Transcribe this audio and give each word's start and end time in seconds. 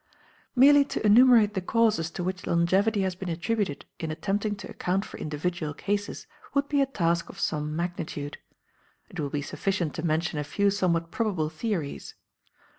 Merely 0.55 0.83
to 0.85 1.05
enumerate 1.05 1.53
the 1.53 1.61
causes 1.61 2.09
to 2.09 2.23
which 2.23 2.47
longevity 2.47 3.01
has 3.01 3.13
been 3.13 3.29
attributed 3.29 3.85
in 3.99 4.09
attempting 4.09 4.55
to 4.55 4.67
account 4.67 5.05
for 5.05 5.19
individual 5.19 5.75
cases 5.75 6.25
would 6.55 6.67
be 6.67 6.81
a 6.81 6.87
task 6.87 7.29
of 7.29 7.39
some 7.39 7.75
magnitude; 7.75 8.39
it 9.09 9.19
will 9.19 9.29
be 9.29 9.43
sufficient 9.43 9.93
to 9.93 10.03
mention 10.03 10.39
a 10.39 10.43
few 10.43 10.71
somewhat 10.71 11.11
probable 11.11 11.49
theories. 11.49 12.15